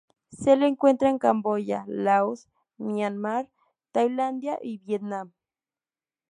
[0.31, 3.51] Se lo encuentra en Camboya, Laos, Myanmar,
[3.91, 5.31] Tailandia, y Vietnam.